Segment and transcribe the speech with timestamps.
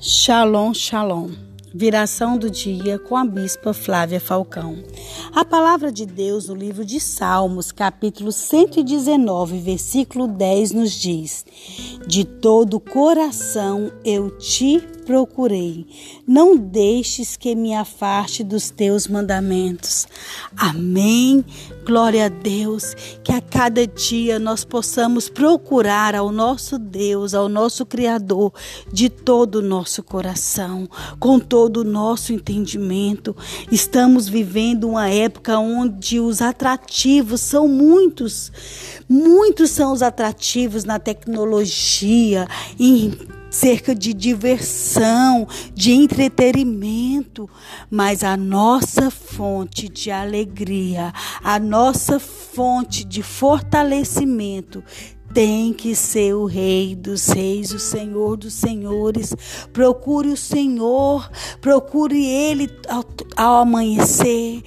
[0.00, 1.30] Shalom, shalom.
[1.74, 4.76] Viração do dia com a bispa Flávia Falcão.
[5.34, 11.44] A palavra de Deus no livro de Salmos, capítulo 119, versículo 10 nos diz:
[12.08, 15.86] De todo coração eu te procurei.
[16.26, 20.06] Não deixes que me afaste dos teus mandamentos.
[20.54, 21.42] Amém.
[21.86, 22.94] Glória a Deus.
[23.24, 28.52] Que a cada dia nós possamos procurar ao nosso Deus, ao nosso Criador,
[28.92, 30.86] de todo o nosso coração,
[31.18, 33.34] com todo o nosso entendimento.
[33.72, 38.52] Estamos vivendo uma época onde os atrativos são muitos.
[39.08, 41.97] Muitos são os atrativos na tecnologia,
[42.78, 43.12] em
[43.50, 47.48] cerca de diversão, de entretenimento,
[47.90, 51.12] mas a nossa fonte de alegria,
[51.42, 54.82] a nossa fonte de fortalecimento
[55.32, 59.34] tem que ser o Rei dos Reis, o Senhor dos Senhores.
[59.72, 63.04] Procure o Senhor, procure Ele ao,
[63.36, 64.62] ao amanhecer,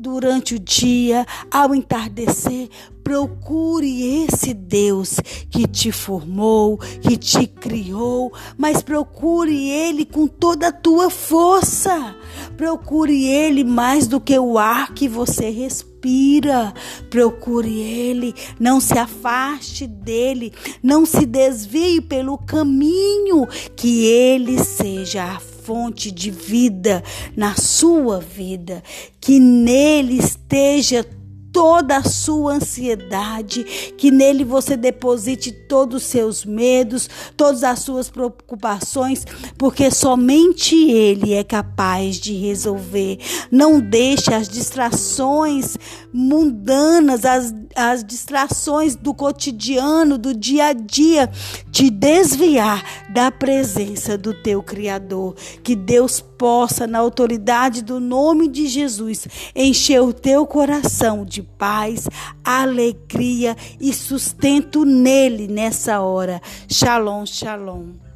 [0.00, 2.68] durante o dia, ao entardecer,
[3.04, 5.16] procure esse Deus
[5.50, 12.16] que te formou, que te criou, mas procure Ele com toda a tua força.
[12.56, 16.72] Procure Ele mais do que o ar que você respira.
[17.10, 25.40] Procure Ele, não se afaste dele, não se desvie pelo caminho, que Ele seja a
[25.70, 27.00] fonte de vida
[27.36, 28.82] na sua vida,
[29.20, 31.06] que nele esteja
[31.52, 33.64] toda a sua ansiedade,
[33.96, 39.24] que nele você deposite todos os seus medos, todas as suas preocupações,
[39.58, 43.18] porque somente ele é capaz de resolver.
[43.50, 45.76] Não deixe as distrações
[46.12, 51.30] mundanas, as, as distrações do cotidiano, do dia a dia,
[51.70, 55.34] te desviar da presença do teu Criador.
[55.62, 62.08] Que Deus possa, na autoridade do nome de Jesus, encher o teu coração de paz,
[62.42, 66.40] alegria e sustento nele nessa hora.
[66.66, 68.09] Shalom, shalom.